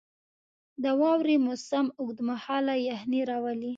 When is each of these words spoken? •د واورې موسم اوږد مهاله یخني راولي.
•د 0.83 0.85
واورې 1.01 1.35
موسم 1.45 1.85
اوږد 1.99 2.19
مهاله 2.29 2.73
یخني 2.89 3.21
راولي. 3.29 3.69